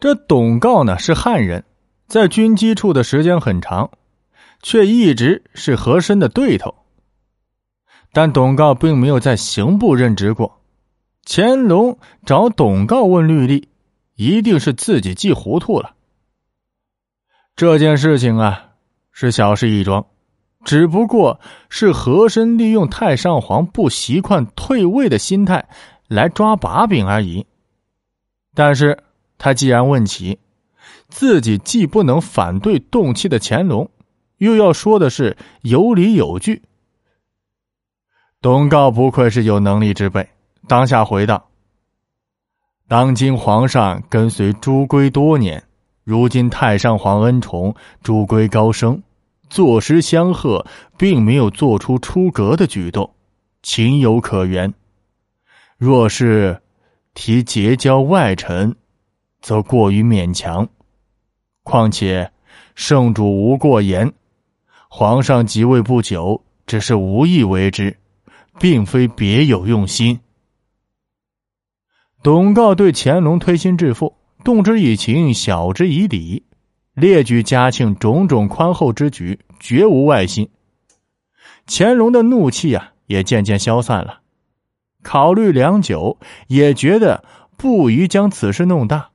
[0.00, 1.62] 这董诰呢是汉人，
[2.06, 3.90] 在军机处的时间很长，
[4.62, 6.74] 却一直是和珅的对头。
[8.10, 10.62] 但董诰并没有在刑部任职过，
[11.26, 13.68] 乾隆找董诰问律例，
[14.16, 15.94] 一定是自己记糊涂了。
[17.54, 18.70] 这件事情啊，
[19.12, 20.06] 是小事一桩。
[20.64, 25.68] 只不过是和珅利用太上皇不习惯退位的心态
[26.08, 27.46] 来抓把柄而已。
[28.54, 28.98] 但是
[29.40, 30.38] 他既然问起，
[31.08, 33.90] 自己既不能反对动气的乾隆，
[34.36, 36.62] 又要说的是有理有据。
[38.42, 40.28] 董诰不愧是有能力之辈，
[40.68, 41.48] 当下回道
[42.86, 45.64] ：“当今皇上跟随朱圭多年，
[46.04, 49.02] 如今太上皇恩宠，朱圭高升。”
[49.48, 50.64] 坐实相贺，
[50.96, 53.10] 并没有做出出格的举动，
[53.62, 54.72] 情有可原。
[55.76, 56.62] 若是
[57.14, 58.76] 提结交外臣，
[59.40, 60.68] 则过于勉强。
[61.62, 62.30] 况且
[62.74, 64.12] 圣主无过言，
[64.88, 67.96] 皇上即位不久，只是无意为之，
[68.58, 70.20] 并非别有用心。
[72.22, 76.44] 董诰对乾隆推心置腹，动之以情，晓之以理。
[76.94, 80.50] 列举嘉庆种种宽厚之举，绝无外心。
[81.66, 84.20] 乾隆的怒气啊，也渐渐消散了。
[85.02, 87.24] 考虑良久，也觉得
[87.56, 89.10] 不宜将此事弄大，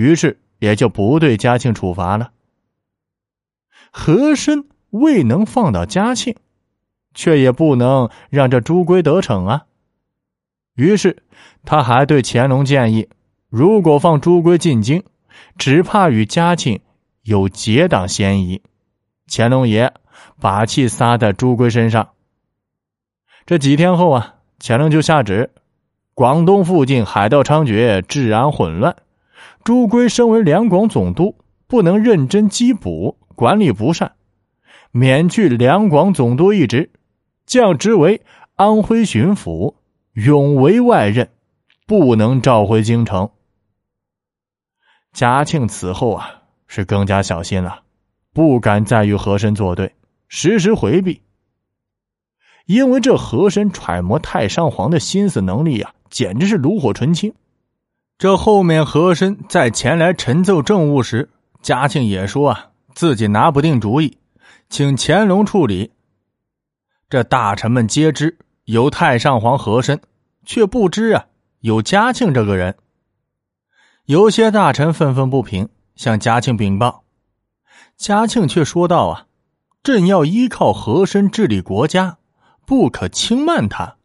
[0.00, 2.32] 于是也就不对嘉庆处罚了。
[3.90, 6.34] 和珅未能放倒嘉庆，
[7.12, 9.66] 却也不能让这朱圭得逞啊。
[10.74, 11.22] 于是
[11.66, 13.10] 他还对乾隆建议：
[13.50, 15.04] 如果放朱圭进京，
[15.58, 16.80] 只怕与嘉庆。
[17.22, 18.62] 有结党嫌疑，
[19.30, 19.92] 乾隆爷
[20.40, 22.12] 把气撒在朱圭身上。
[23.44, 25.50] 这几天后啊，乾隆就下旨：
[26.14, 28.96] 广东附近海盗猖獗，治安混乱。
[29.64, 34.12] 朱圭身为两广总督，不能认真缉捕，管理不善，
[34.90, 36.90] 免去两广总督一职，
[37.46, 38.22] 降职为
[38.56, 39.74] 安徽巡抚，
[40.12, 41.30] 永为外任，
[41.86, 43.30] 不能召回京城。
[45.12, 46.36] 嘉庆此后啊。
[46.72, 47.82] 是更加小心了，
[48.32, 49.92] 不敢再与和珅作对，
[50.28, 51.20] 时时回避。
[52.66, 57.34] 因为这和珅揣摩太上皇的心思能力啊，简直是炉火纯青。
[58.20, 61.30] 这后面和珅在前来陈奏政务时，
[61.62, 64.18] 嘉庆也说啊，自己拿不定主意，
[64.68, 65.90] 请乾隆处理。
[67.08, 68.36] 这大臣们皆知
[68.66, 69.98] 有太上皇和珅，
[70.44, 71.24] 却不知啊
[71.60, 72.76] 有嘉庆这个人。
[74.04, 75.70] 有些大臣愤愤不平。
[75.96, 77.04] 向嘉庆禀报，
[77.96, 79.26] 嘉庆却说道：“啊，
[79.82, 82.16] 朕要依靠和珅治理国家，
[82.66, 83.96] 不可轻慢他。”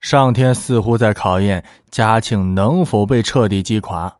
[0.00, 4.16] 上天似乎在考验嘉庆能否被彻底击垮。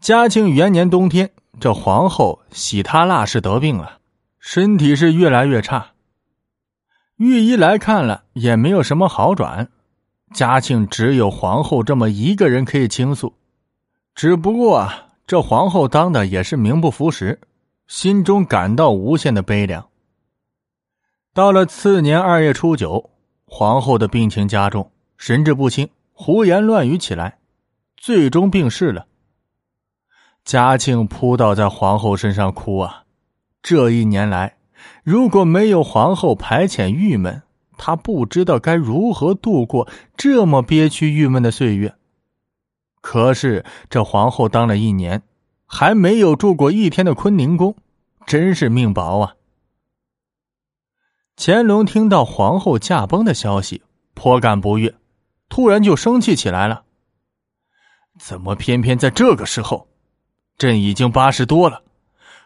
[0.00, 1.30] 嘉庆元年冬天，
[1.60, 3.98] 这皇后喜他腊氏得病了，
[4.40, 5.92] 身体是越来越差。
[7.16, 9.70] 御医来看了，也没有什么好转。
[10.34, 13.34] 嘉庆只有皇后这么一个人可以倾诉。
[14.14, 17.38] 只不过啊，这皇后当的也是名不符实，
[17.86, 19.86] 心中感到无限的悲凉。
[21.34, 23.10] 到了次年二月初九，
[23.54, 27.36] 皇后的病情加重，神志不清，胡言乱语起来，
[27.98, 29.06] 最终病逝了。
[30.42, 33.04] 嘉庆扑倒在皇后身上哭啊！
[33.62, 34.56] 这一年来，
[35.04, 37.42] 如果没有皇后排遣郁闷，
[37.76, 39.86] 他不知道该如何度过
[40.16, 41.94] 这么憋屈郁闷的岁月。
[43.02, 45.22] 可是这皇后当了一年，
[45.66, 47.76] 还没有住过一天的坤宁宫，
[48.24, 49.34] 真是命薄啊！
[51.44, 53.82] 乾隆听到皇后驾崩的消息，
[54.14, 54.94] 颇感不悦，
[55.48, 56.84] 突然就生气起来了。
[58.16, 59.88] 怎么偏偏在这个时候？
[60.56, 61.82] 朕已经八十多了，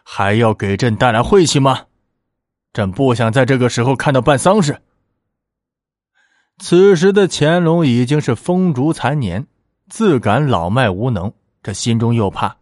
[0.01, 1.85] 还要给朕带来晦气吗？
[2.73, 4.81] 朕不想在这个时候看到办丧事。
[6.57, 9.45] 此时的乾隆已经是风烛残年。
[9.89, 12.57] 自感老迈无能，这心中又怕，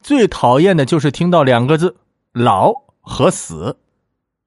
[0.00, 1.96] 最讨厌的就是听到两个字
[2.30, 2.72] “老”
[3.02, 3.76] 和“死”。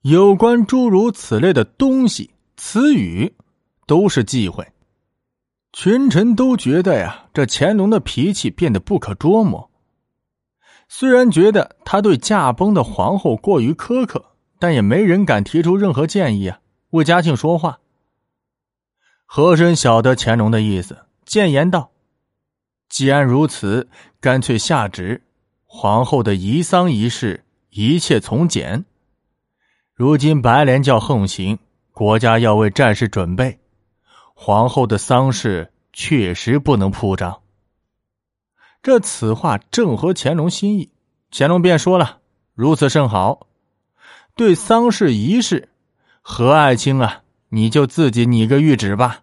[0.10, 3.36] 有关诸如此类的东西、词语，
[3.86, 4.66] 都是忌讳。
[5.74, 9.70] 群臣都觉得呀，这乾隆的脾气变得不可捉摸。
[10.88, 14.24] 虽然觉得他对驾崩的皇后过于苛刻，
[14.60, 16.62] 但也没人敢提出任何建议啊，
[16.92, 17.80] 为嘉庆说话。
[19.26, 21.92] 和珅晓得乾隆的意思，谏言道。
[22.88, 23.90] 既然如此，
[24.22, 25.22] 干脆下旨，
[25.66, 28.86] 皇后的遗丧仪式一切从简。
[29.98, 31.58] 如今白莲教横行，
[31.92, 33.58] 国家要为战事准备，
[34.36, 37.42] 皇后的丧事确实不能铺张。
[38.84, 40.92] 这此话正合乾隆心意，
[41.32, 42.20] 乾隆便说了
[42.54, 43.48] ：“如此甚好。
[44.36, 45.70] 对丧事仪式，
[46.22, 49.22] 何爱卿啊，你就自己拟个谕旨吧。”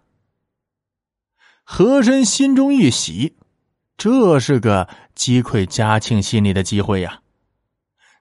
[1.63, 3.37] 和珅心中一喜，
[3.95, 7.21] 这是个击溃嘉庆心理的机会呀。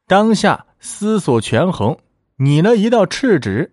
[0.07, 1.99] 当下思索权衡，
[2.37, 3.71] 拟了一道敕旨：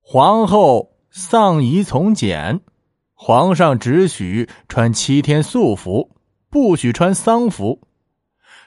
[0.00, 2.60] 皇后丧仪从简，
[3.12, 6.12] 皇上只许穿七天素服。
[6.48, 7.80] 不许穿丧服，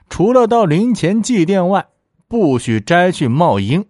[0.09, 1.87] 除了到陵前祭奠外，
[2.27, 3.87] 不许摘去帽缨。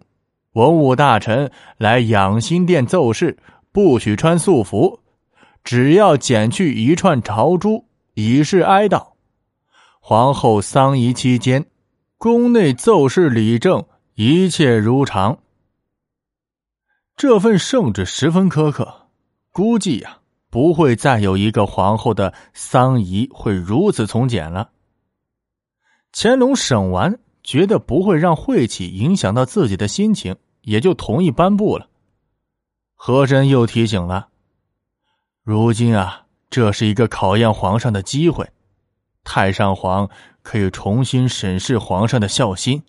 [0.54, 3.36] 文武大臣来养心殿奏事，
[3.72, 5.00] 不许穿素服，
[5.64, 9.14] 只要剪去一串朝珠，以示哀悼。
[10.00, 11.66] 皇后丧仪期间，
[12.20, 13.84] 宫内奏事理政
[14.20, 15.38] 一切如常。
[17.16, 19.10] 这份圣旨十分苛刻，
[19.52, 20.18] 估计呀。
[20.50, 24.72] 不会再有一个皇后的丧仪会如此从简了。
[26.12, 31.90] 乾隆审完，觉得不会让晦气影响到自己的心情，也就同意颁布了。
[32.96, 34.30] 和珅又提醒了
[35.44, 38.50] ：“如今啊，这是一个考验皇上的机会，
[39.26, 40.10] 太上皇
[40.42, 42.82] 可以重新审视皇上的孝心。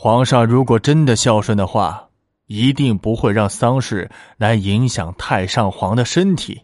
[0.00, 2.04] 皇上如果真的孝顺的话。”
[2.48, 6.62] 一定不会让丧事来影响太上皇的身体。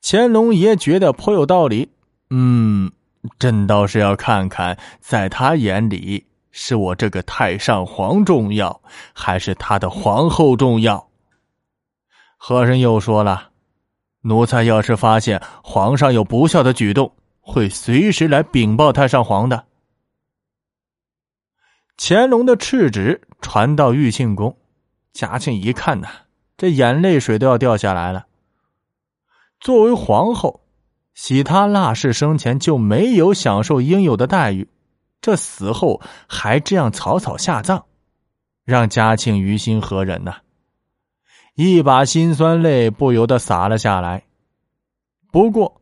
[0.00, 1.90] 乾隆爷觉得颇有道理，
[2.30, 2.88] 嗯，
[3.36, 8.80] 朕倒是要看看，在他眼里是我这个太上皇重要，
[9.12, 11.08] 还是他的皇后重要？
[12.36, 13.48] 和珅又说了，
[14.20, 19.64] 奴才要是发现皇上有不孝的举动，会随时来禀报太上皇的。
[22.00, 24.56] 乾隆的敕旨传到玉庆宫，
[25.12, 26.08] 嘉庆一看呐，
[26.56, 28.26] 这眼泪水都要掉下来了。
[29.58, 30.60] 作为皇后，
[31.14, 34.68] 喜他腊氏生前就没有享受应有的待遇，
[35.20, 37.84] 这死后还这样草草下葬，
[38.64, 40.36] 让嘉庆于心何忍呢？
[41.56, 44.22] 一把辛酸泪不由得洒了下来。
[45.32, 45.80] 不过，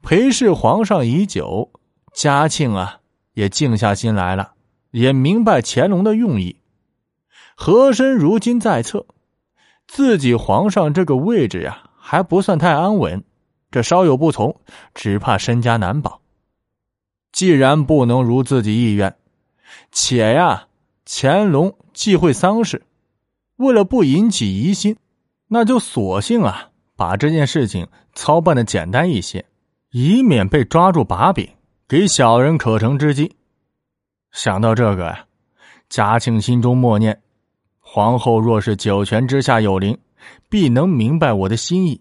[0.00, 1.70] 陪侍皇上已久，
[2.14, 3.00] 嘉庆啊
[3.34, 4.55] 也静下心来了。
[4.90, 6.56] 也明白乾隆的用意，
[7.54, 9.06] 和珅如今在侧，
[9.86, 13.22] 自己皇上这个位置呀还不算太安稳，
[13.70, 14.60] 这稍有不从，
[14.94, 16.20] 只怕身家难保。
[17.32, 19.14] 既然不能如自己意愿，
[19.92, 20.68] 且呀，
[21.04, 22.82] 乾隆忌讳丧事，
[23.56, 24.96] 为了不引起疑心，
[25.48, 29.44] 那就索性啊，把这件事情操办的简单一些，
[29.90, 31.46] 以免被抓住把柄，
[31.86, 33.36] 给小人可乘之机。
[34.36, 35.24] 想到这个呀，
[35.88, 37.22] 嘉庆心中默念
[37.80, 39.98] ：“皇后若是九泉之下有灵，
[40.50, 41.98] 必能明白我的心意。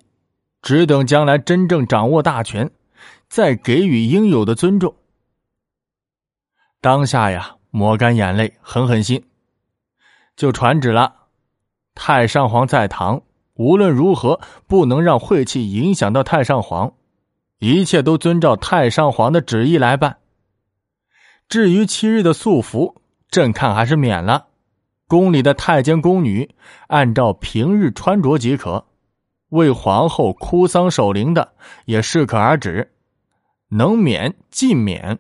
[0.62, 2.70] 只等将来真正掌握大权，
[3.30, 4.94] 再给予应有的尊重。”
[6.82, 9.24] 当下呀，抹干眼泪，狠狠心，
[10.36, 11.16] 就传旨了：
[11.94, 13.22] 太上皇在堂，
[13.54, 16.92] 无论如何不能让晦气影响到太上皇，
[17.60, 20.18] 一切都遵照太上皇的旨意来办。
[21.48, 24.48] 至于七日的素服，朕看还是免了。
[25.08, 26.56] 宫里的太监宫女
[26.88, 28.86] 按照平日穿着即可。
[29.50, 31.54] 为皇后哭丧守灵的
[31.86, 32.92] 也适可而止，
[33.70, 35.20] 能免尽免。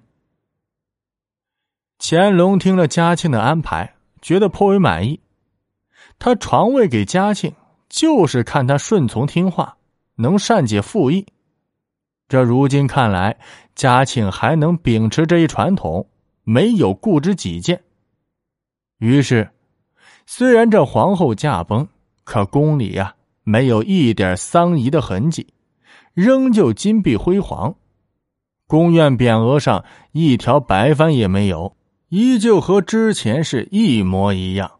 [2.00, 5.22] 乾隆听了嘉庆的安排，觉得颇为满意。
[6.18, 7.54] 他传位给嘉庆，
[7.88, 9.78] 就是看他顺从听话，
[10.16, 11.28] 能善解父意。
[12.28, 13.38] 这如今看来，
[13.76, 16.10] 嘉庆还能秉持这一传统。
[16.46, 17.82] 没有固执己见，
[19.00, 19.50] 于是，
[20.28, 21.88] 虽然这皇后驾崩，
[22.24, 25.48] 可宫里呀没有一点丧仪的痕迹，
[26.14, 27.76] 仍旧金碧辉煌。
[28.68, 31.76] 宫苑匾额上一条白帆也没有，
[32.10, 34.75] 依旧和之前是一模一样。